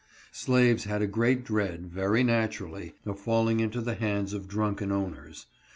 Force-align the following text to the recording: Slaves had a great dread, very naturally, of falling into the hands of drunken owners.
Slaves 0.31 0.85
had 0.85 1.03
a 1.03 1.05
great 1.05 1.45
dread, 1.45 1.85
very 1.85 2.23
naturally, 2.23 2.95
of 3.05 3.19
falling 3.19 3.59
into 3.59 3.81
the 3.81 3.93
hands 3.93 4.33
of 4.33 4.47
drunken 4.47 4.91
owners. 4.91 5.45